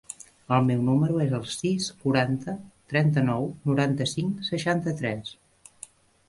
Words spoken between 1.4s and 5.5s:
sis, quaranta, trenta-nou, noranta-cinc, seixanta-tres.